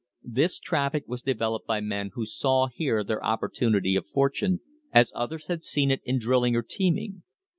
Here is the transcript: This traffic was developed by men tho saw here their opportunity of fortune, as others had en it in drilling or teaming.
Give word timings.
This 0.23 0.57
traffic 0.57 1.03
was 1.07 1.21
developed 1.21 1.67
by 1.67 1.79
men 1.79 2.09
tho 2.15 2.23
saw 2.23 2.69
here 2.73 3.03
their 3.03 3.23
opportunity 3.23 3.95
of 3.95 4.07
fortune, 4.07 4.61
as 4.91 5.11
others 5.13 5.45
had 5.45 5.61
en 5.77 5.91
it 5.91 6.01
in 6.03 6.17
drilling 6.17 6.55
or 6.55 6.63
teaming. 6.63 7.21